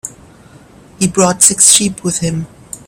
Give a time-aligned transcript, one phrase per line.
[0.97, 2.47] He brought six sheep with him.